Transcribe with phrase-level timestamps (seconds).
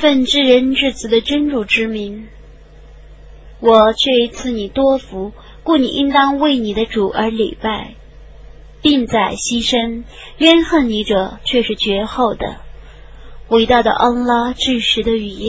[0.00, 2.26] 奉至人至子的真主之名，
[3.60, 7.96] 我却赐你多福，故你应当为你的主而礼拜，
[8.80, 10.04] 并在牺牲。
[10.38, 12.62] 冤恨你者却是绝后的，
[13.48, 15.48] 伟大的安拉至时的语言。